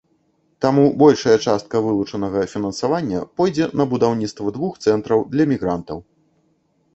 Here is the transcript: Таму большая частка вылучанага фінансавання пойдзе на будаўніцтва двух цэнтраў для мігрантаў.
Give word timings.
Таму 0.63 0.85
большая 1.01 1.35
частка 1.51 1.81
вылучанага 1.87 2.41
фінансавання 2.53 3.19
пойдзе 3.43 3.69
на 3.83 3.87
будаўніцтва 3.93 4.55
двух 4.57 4.73
цэнтраў 4.87 5.19
для 5.37 5.45
мігрантаў. 5.55 5.97